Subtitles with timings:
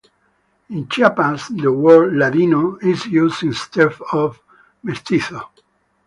[0.71, 4.41] In Chiapas the word "Ladino" is used instead of
[4.81, 5.51] mestizo.